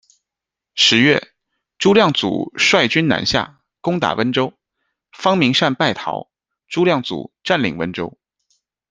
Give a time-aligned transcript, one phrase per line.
[0.73, 1.21] 十月，
[1.77, 4.51] 朱亮祖率军南下，攻打温州，
[5.11, 6.27] 方明善败逃，
[6.67, 8.17] 朱亮祖占领温州。